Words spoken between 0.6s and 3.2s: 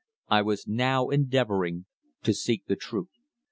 now endeavouring to seek the truth.